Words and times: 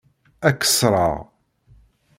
Ad 0.47 0.55
k-ṣṣreɣ. 0.59 1.15